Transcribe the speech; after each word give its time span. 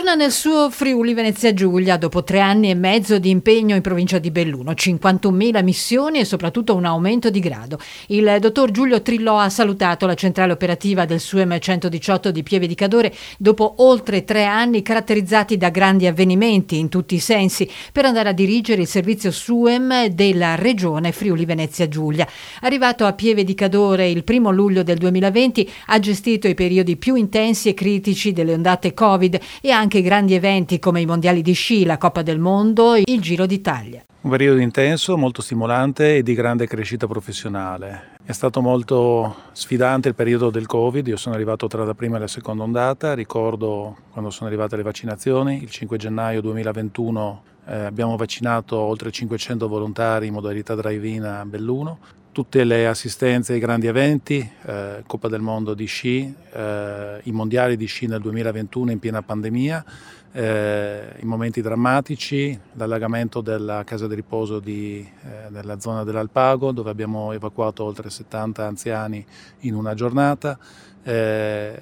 Torna 0.00 0.14
nel 0.14 0.32
suo 0.32 0.70
Friuli 0.70 1.12
Venezia 1.12 1.52
Giulia 1.52 1.98
dopo 1.98 2.24
tre 2.24 2.40
anni 2.40 2.70
e 2.70 2.74
mezzo 2.74 3.18
di 3.18 3.28
impegno 3.28 3.74
in 3.74 3.82
provincia 3.82 4.18
di 4.18 4.30
Belluno, 4.30 4.70
51.000 4.70 5.62
missioni 5.62 6.20
e 6.20 6.24
soprattutto 6.24 6.74
un 6.74 6.86
aumento 6.86 7.28
di 7.28 7.38
grado. 7.38 7.78
Il 8.06 8.38
dottor 8.40 8.70
Giulio 8.70 9.02
Trillò 9.02 9.36
ha 9.36 9.50
salutato 9.50 10.06
la 10.06 10.14
centrale 10.14 10.52
operativa 10.52 11.04
del 11.04 11.20
SUEM 11.20 11.58
118 11.58 12.30
di 12.30 12.42
Pieve 12.42 12.66
di 12.66 12.74
Cadore 12.74 13.14
dopo 13.36 13.74
oltre 13.80 14.24
tre 14.24 14.46
anni 14.46 14.80
caratterizzati 14.80 15.58
da 15.58 15.68
grandi 15.68 16.06
avvenimenti 16.06 16.78
in 16.78 16.88
tutti 16.88 17.16
i 17.16 17.20
sensi 17.20 17.70
per 17.92 18.06
andare 18.06 18.30
a 18.30 18.32
dirigere 18.32 18.80
il 18.80 18.88
servizio 18.88 19.30
SUEM 19.30 20.06
della 20.06 20.54
regione 20.54 21.12
Friuli 21.12 21.44
Venezia 21.44 21.88
Giulia. 21.88 22.26
Arrivato 22.62 23.04
a 23.04 23.12
Pieve 23.12 23.44
di 23.44 23.54
Cadore 23.54 24.08
il 24.08 24.24
primo 24.24 24.50
luglio 24.50 24.82
del 24.82 24.96
2020 24.96 25.70
ha 25.88 25.98
gestito 25.98 26.48
i 26.48 26.54
periodi 26.54 26.96
più 26.96 27.16
intensi 27.16 27.68
e 27.68 27.74
critici 27.74 28.32
delle 28.32 28.54
ondate 28.54 28.94
Covid 28.94 29.38
e 29.60 29.70
anche 29.70 29.88
grandi 29.98 30.34
eventi 30.34 30.78
come 30.78 31.00
i 31.00 31.06
mondiali 31.06 31.42
di 31.42 31.52
sci, 31.52 31.84
la 31.84 31.98
Coppa 31.98 32.22
del 32.22 32.38
Mondo 32.38 32.94
il 32.94 33.20
Giro 33.20 33.46
d'Italia. 33.46 34.04
Un 34.20 34.30
periodo 34.30 34.60
intenso, 34.60 35.16
molto 35.16 35.42
stimolante 35.42 36.16
e 36.16 36.22
di 36.22 36.34
grande 36.34 36.68
crescita 36.68 37.08
professionale. 37.08 38.10
È 38.22 38.30
stato 38.30 38.60
molto 38.60 39.34
sfidante 39.50 40.06
il 40.06 40.14
periodo 40.14 40.50
del 40.50 40.66
Covid, 40.66 41.06
io 41.08 41.16
sono 41.16 41.34
arrivato 41.34 41.66
tra 41.66 41.84
la 41.84 41.94
prima 41.94 42.16
e 42.16 42.20
la 42.20 42.28
seconda 42.28 42.62
ondata, 42.62 43.14
ricordo 43.14 43.96
quando 44.12 44.30
sono 44.30 44.48
arrivate 44.48 44.76
le 44.76 44.84
vaccinazioni, 44.84 45.60
il 45.60 45.70
5 45.70 45.96
gennaio 45.96 46.40
2021 46.40 47.42
eh, 47.66 47.78
abbiamo 47.84 48.16
vaccinato 48.16 48.76
oltre 48.76 49.10
500 49.10 49.66
volontari 49.66 50.28
in 50.28 50.34
modalità 50.34 50.74
drive-in 50.74 51.24
a 51.24 51.44
Belluno, 51.44 51.98
tutte 52.32 52.64
le 52.64 52.86
assistenze 52.86 53.54
ai 53.54 53.58
grandi 53.58 53.86
eventi, 53.86 54.48
eh, 54.66 55.02
Coppa 55.06 55.28
del 55.28 55.40
Mondo 55.40 55.74
di 55.74 55.86
sci, 55.86 56.32
eh, 56.52 57.20
i 57.24 57.32
mondiali 57.32 57.76
di 57.76 57.86
sci 57.86 58.06
nel 58.06 58.20
2021 58.20 58.92
in 58.92 58.98
piena 58.98 59.22
pandemia, 59.22 59.84
eh, 60.32 61.16
i 61.20 61.24
momenti 61.24 61.60
drammatici, 61.60 62.58
l'allagamento 62.74 63.40
della 63.40 63.82
casa 63.82 64.06
di 64.06 64.14
riposo 64.14 64.60
di, 64.60 65.00
eh, 65.00 65.50
nella 65.50 65.80
zona 65.80 66.04
dell'Alpago 66.04 66.70
dove 66.70 66.90
abbiamo 66.90 67.32
evacuato 67.32 67.82
oltre 67.82 68.10
70 68.10 68.64
anziani 68.64 69.24
in 69.60 69.74
una 69.74 69.94
giornata 69.94 70.56
eh, 71.02 71.78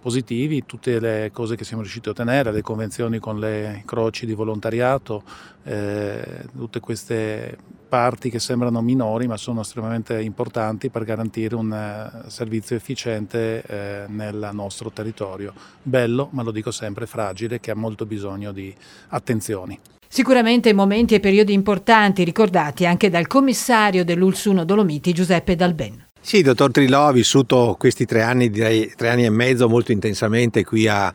positivi, 0.00 0.64
tutte 0.64 0.98
le 0.98 1.30
cose 1.32 1.54
che 1.54 1.64
siamo 1.64 1.82
riusciti 1.82 2.08
a 2.08 2.12
ottenere, 2.12 2.50
le 2.50 2.62
convenzioni 2.62 3.18
con 3.18 3.38
le 3.38 3.82
croci 3.84 4.24
di 4.24 4.32
volontariato, 4.32 5.22
eh, 5.64 6.46
tutte 6.56 6.80
queste 6.80 7.56
parti 7.92 8.30
che 8.30 8.38
sembrano 8.38 8.80
minori 8.80 9.26
ma 9.26 9.36
sono 9.36 9.60
estremamente 9.60 10.18
importanti 10.18 10.88
per 10.88 11.04
garantire 11.04 11.54
un 11.54 11.70
uh, 11.70 12.26
servizio 12.30 12.74
efficiente 12.74 13.62
eh, 13.66 14.04
nel 14.08 14.48
nostro 14.54 14.90
territorio. 14.90 15.52
Bello, 15.82 16.30
ma 16.32 16.42
lo 16.42 16.52
dico 16.52 16.70
sempre, 16.70 17.04
fragile, 17.04 17.60
che 17.60 17.70
ha 17.70 17.74
molto 17.74 18.06
bisogno 18.06 18.50
di 18.50 18.74
attenzioni. 19.08 19.78
Sicuramente 20.08 20.72
momenti 20.72 21.14
e 21.14 21.20
periodi 21.20 21.52
importanti 21.52 22.24
ricordati 22.24 22.86
anche 22.86 23.10
dal 23.10 23.26
commissario 23.26 24.06
dell'Ulsuno 24.06 24.64
Dolomiti 24.64 25.12
Giuseppe 25.12 25.54
Dalben. 25.54 26.11
Sì, 26.24 26.40
dottor 26.40 26.70
Trilò 26.70 27.08
ha 27.08 27.12
vissuto 27.12 27.74
questi 27.76 28.06
tre 28.06 28.22
anni, 28.22 28.48
direi 28.48 28.92
tre 28.94 29.08
anni 29.08 29.24
e 29.24 29.30
mezzo 29.30 29.68
molto 29.68 29.90
intensamente 29.90 30.62
qui 30.64 30.86
alla 30.86 31.12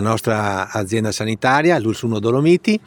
nostra 0.00 0.72
azienda 0.72 1.12
sanitaria, 1.12 1.78
l'Ulsuno 1.78 2.18
Dolomiti. 2.18 2.78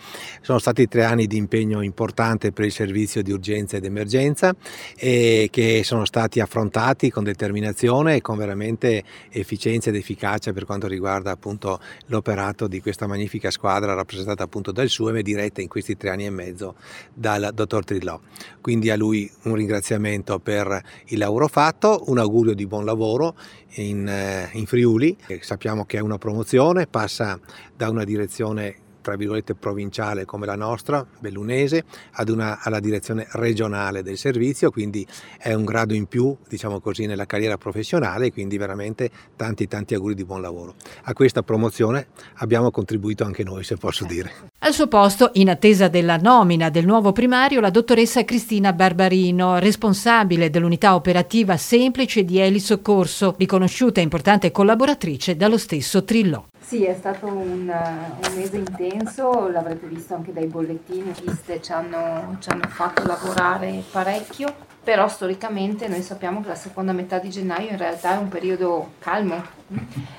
Sono 0.42 0.60
stati 0.60 0.90
tre 0.90 1.06
anni 1.06 1.28
di 1.28 1.38
impegno 1.38 1.82
importante 1.82 2.52
per 2.52 2.66
il 2.66 2.74
servizio 2.74 3.24
di 3.24 3.32
urgenza 3.32 3.78
ed 3.78 3.86
emergenza 3.86 4.54
e 4.98 5.48
che 5.50 5.84
sono 5.86 6.04
stati 6.04 6.42
affrontati 6.42 7.10
con 7.10 7.24
determinazione 7.24 8.18
e 8.18 8.22
con 8.22 8.36
veramente 8.36 9.06
efficienza 9.30 9.92
ed 9.92 9.96
efficacia 9.96 10.52
per 10.52 10.66
quanto 10.66 10.88
riguarda 10.88 11.32
appunto 11.32 11.80
l'operato 12.08 12.68
di 12.68 12.82
questa 12.82 13.08
magnifica 13.08 13.50
squadra 13.50 13.94
rappresentata 13.94 14.44
appunto 14.44 14.74
dal 14.74 14.90
SUEM 14.90 15.16
e 15.16 15.24
diretta 15.24 15.62
in 15.62 15.70
questi 15.70 15.96
tre 15.96 16.10
anni 16.10 16.26
e 16.26 16.32
mezzo 16.32 16.76
dal 17.14 17.52
dottor 17.54 17.86
Trilò. 17.86 18.20
Quindi 18.60 18.90
a 18.90 18.98
lui 18.98 19.32
un 19.44 19.56
ringraziamento 19.56 20.38
per 20.38 20.84
il 21.06 21.18
lavoro 21.18 21.48
fatto 21.48 21.60
fatto, 21.62 22.06
un 22.08 22.18
augurio 22.18 22.56
di 22.56 22.66
buon 22.66 22.86
lavoro 22.86 23.36
in, 23.76 24.08
eh, 24.08 24.50
in 24.54 24.66
Friuli, 24.66 25.16
sappiamo 25.42 25.86
che 25.86 25.98
è 25.98 26.00
una 26.00 26.18
promozione, 26.18 26.88
passa 26.88 27.40
da 27.78 27.88
una 27.88 28.04
direzione 28.04 28.78
tra 29.02 29.16
virgolette 29.16 29.54
provinciale 29.54 30.26
come 30.26 30.48
la 30.48 30.56
nostra, 30.56 31.06
bellunese, 31.20 31.84
ad 32.14 32.30
una, 32.30 32.62
alla 32.64 32.80
direzione 32.80 33.28
regionale 33.34 34.02
del 34.02 34.18
servizio, 34.18 34.72
quindi 34.72 35.06
è 35.38 35.54
un 35.54 35.66
grado 35.66 35.94
in 35.94 36.08
più, 36.08 36.36
diciamo 36.48 36.80
così, 36.80 37.06
nella 37.06 37.26
carriera 37.28 37.58
professionale, 37.58 38.32
quindi 38.32 38.58
veramente 38.58 39.12
tanti 39.36 39.68
tanti 39.68 39.94
auguri 39.94 40.16
di 40.16 40.26
buon 40.26 40.42
lavoro. 40.42 40.74
A 41.04 41.14
questa 41.14 41.44
promozione 41.44 42.08
abbiamo 42.38 42.72
contribuito 42.72 43.24
anche 43.24 43.44
noi, 43.44 43.64
se 43.64 43.76
posso 43.76 44.06
dire. 44.06 44.50
Al 44.72 44.78
suo 44.78 44.88
posto, 44.88 45.32
in 45.34 45.50
attesa 45.50 45.90
della 45.90 46.16
nomina 46.16 46.70
del 46.70 46.86
nuovo 46.86 47.12
primario, 47.12 47.59
la 47.59 47.70
dottoressa 47.70 48.24
Cristina 48.24 48.72
Barbarino, 48.72 49.59
responsabile 49.59 50.50
dell'unità 50.50 50.96
operativa 50.96 51.58
semplice 51.58 52.24
di 52.24 52.40
Eli 52.40 52.62
Soccorso, 52.62 53.36
riconosciuta 53.38 54.00
importante 54.00 54.50
collaboratrice 54.50 55.36
dallo 55.36 55.58
stesso 55.58 56.06
Trillò. 56.06 56.46
Sì, 56.58 56.86
è 56.86 56.96
stato 56.98 57.26
un, 57.28 57.68
un, 57.68 58.34
mese 58.34 58.56
intenso, 58.56 59.50
l'avrete 59.50 59.88
visto 59.88 60.16
anche 60.16 60.31
dai 60.31 60.48
bollettini, 60.48 61.12
viste 61.22 61.62
ci 61.62 61.74
hanno, 61.74 62.38
ci 62.40 62.48
hanno 62.48 62.70
fatto 62.70 63.06
lavorare 63.06 63.84
parecchio, 63.92 64.56
però 64.81 65.10
storicamente 65.10 65.90
noi 65.90 66.02
sappiamo 66.02 66.42
che 66.42 66.48
la 66.48 66.56
seconda 66.56 66.94
metà 66.94 67.20
di 67.20 67.30
gennaio 67.30 67.72
in 67.72 67.78
realtà 67.78 68.14
è 68.14 68.18
un 68.18 68.30
periodo 68.30 68.94
calmo 69.00 69.44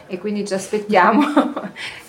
e 0.06 0.18
quindi 0.18 0.46
ci 0.46 0.52
aspettiamo, 0.52 1.24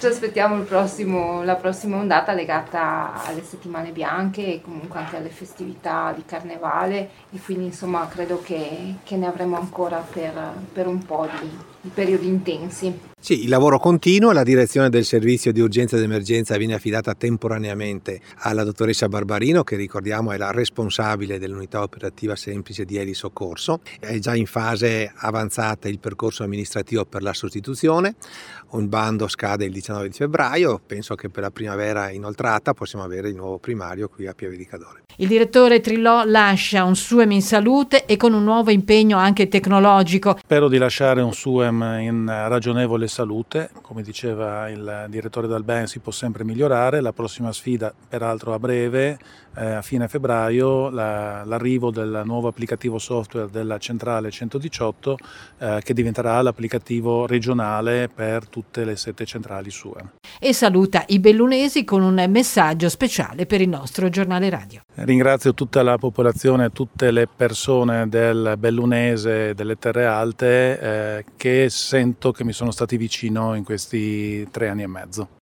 ci 0.04 0.10
aspettiamo 0.10 0.62
prossimo, 0.64 1.46
la 1.46 1.56
prossima 1.56 1.96
ondata 1.96 2.34
legata 2.34 3.24
alle 3.24 3.42
settimane 3.42 3.92
bianche 3.92 4.56
e 4.56 4.62
comunque 4.62 5.00
anche 5.00 5.16
alle 5.16 5.30
festività 5.30 6.12
di 6.14 6.24
carnevale 6.26 7.10
e 7.32 7.40
quindi 7.40 7.68
insomma 7.68 8.06
credo 8.10 8.42
che, 8.42 8.96
che 9.02 9.16
ne 9.16 9.28
avremo 9.28 9.56
ancora 9.56 10.00
per, 10.00 10.34
per 10.74 10.88
un 10.88 11.06
po' 11.06 11.26
di, 11.40 11.50
di 11.80 11.90
periodi 11.94 12.28
intensi. 12.28 13.12
Sì, 13.24 13.44
il 13.44 13.50
lavoro 13.50 13.80
continua, 13.80 14.34
la 14.34 14.44
direzione 14.44 14.90
del 14.90 15.06
servizio 15.06 15.54
di 15.54 15.62
urgenza 15.62 15.96
ed 15.96 16.04
emergenza 16.04 16.58
viene 16.58 16.74
affidata 16.74 17.14
temporaneamente 17.14 18.20
alla 18.40 18.66
dottoressa 18.66 19.08
Barbarino, 19.08 19.64
che 19.64 19.78
ricordiamo 19.78 20.34
è 20.34 20.38
la 20.38 20.52
responsabile 20.52 21.40
dell'unità 21.40 21.82
operativa 21.82 22.36
semplice 22.36 22.84
di 22.84 22.98
Eli 22.98 23.14
Soccorso. 23.14 23.80
È 23.98 24.20
già 24.20 24.36
in 24.36 24.46
fase 24.46 25.10
avanzata 25.16 25.88
il 25.88 26.00
percorso 26.00 26.44
amministrativo 26.44 27.06
per 27.06 27.22
la 27.22 27.34
sostituzione, 27.34 28.16
un 28.72 28.90
bando 28.90 29.30
scade 29.30 29.64
il 29.64 29.72
19 29.72 29.93
di 30.02 30.10
febbraio, 30.12 30.82
penso 30.86 31.16
che 31.16 31.30
per 31.30 31.44
la 31.44 31.52
primavera 31.52 32.10
inoltrata 32.10 32.74
possiamo 32.74 33.04
avere 33.04 33.30
il 33.30 33.36
nuovo 33.36 33.60
primario 33.60 34.10
qui 34.10 34.26
a 34.26 34.34
Pieve 34.34 34.58
di 34.58 34.66
Cadore. 34.66 35.04
Il 35.18 35.28
direttore 35.28 35.80
Trillò 35.80 36.24
lascia 36.26 36.84
un 36.84 36.96
SUEM 36.96 37.32
in 37.34 37.44
salute 37.44 38.06
e 38.06 38.18
con 38.18 38.34
un 38.34 38.44
nuovo 38.44 38.72
impegno 38.72 39.18
anche 39.18 39.48
tecnologico. 39.48 40.38
Spero 40.40 40.68
di 40.68 40.80
lasciare 40.80 41.22
un 41.22 41.34
SUEM 41.34 41.98
in 42.00 42.26
ragionevole 42.26 43.08
salute, 43.08 43.70
come 43.82 44.02
diceva 44.02 44.70
il 44.70 45.06
direttore 45.10 45.48
Dalben 45.48 45.86
si 45.86 46.00
può 46.00 46.12
sempre 46.12 46.44
migliorare, 46.44 47.00
la 47.00 47.14
prossima 47.14 47.52
sfida 47.54 47.94
peraltro 48.10 48.54
a 48.54 48.60
breve, 48.60 49.20
eh, 49.56 49.66
a 49.66 49.82
fine 49.84 50.08
febbraio, 50.08 50.90
la, 50.90 51.44
l'arrivo 51.44 51.92
del 51.92 52.24
nuovo 52.26 52.48
applicativo 52.48 52.98
software 52.98 53.50
della 53.52 53.78
centrale 53.78 54.32
118 54.32 55.18
eh, 55.60 55.82
che 55.84 55.94
diventerà 55.94 56.42
l'applicativo 56.42 57.28
regionale 57.28 58.10
per 58.10 58.48
tutte 58.48 58.84
le 58.84 58.96
sette 58.96 59.26
centrali 59.26 59.70
SUEM. 59.74 60.12
E 60.40 60.54
saluta 60.54 61.04
i 61.08 61.20
bellunesi 61.20 61.84
con 61.84 62.02
un 62.02 62.24
messaggio 62.30 62.88
speciale 62.88 63.46
per 63.46 63.60
il 63.60 63.70
nostro 63.70 64.10
giornale 64.10 64.50
radio. 64.50 64.82
Ringrazio 64.96 65.54
tutta 65.54 65.84
la 65.84 65.98
popolazione, 65.98 66.70
tutte 66.70 67.12
le 67.12 67.28
persone 67.28 68.08
del 68.08 68.56
Bellunese, 68.58 69.54
delle 69.54 69.78
Terre 69.78 70.06
Alte, 70.06 70.80
eh, 70.80 71.26
che 71.36 71.68
sento 71.70 72.32
che 72.32 72.44
mi 72.44 72.54
sono 72.54 72.72
stati 72.72 72.96
vicino 72.98 73.56
in 73.56 73.64
questi 73.64 74.48
tre 74.52 74.70
anni 74.70 74.84
e 74.84 74.88
mezzo. 74.88 75.42